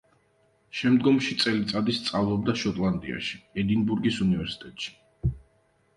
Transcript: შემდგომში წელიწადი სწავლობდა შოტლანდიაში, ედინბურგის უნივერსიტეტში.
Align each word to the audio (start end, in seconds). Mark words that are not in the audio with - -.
შემდგომში 0.79 1.35
წელიწადი 1.43 1.95
სწავლობდა 1.99 2.57
შოტლანდიაში, 2.63 3.39
ედინბურგის 3.65 4.19
უნივერსიტეტში. 4.29 4.95